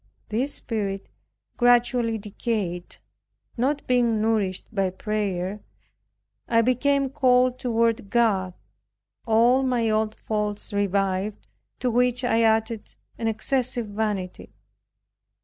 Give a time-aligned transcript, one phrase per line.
[0.29, 1.07] This spirit
[1.57, 2.95] gradually decayed,
[3.55, 5.59] not being nourished by prayer.
[6.47, 8.55] I became cold toward God.
[9.27, 11.45] All my old faults revived
[11.81, 14.49] to which I added an excessive vanity.